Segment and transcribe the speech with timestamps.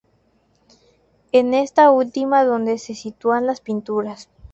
[0.67, 0.79] Es
[1.31, 4.29] en esta última donde se sitúan las pinturas.